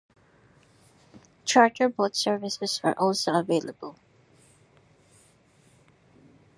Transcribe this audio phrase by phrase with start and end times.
[1.45, 3.97] Charter boat services are also available.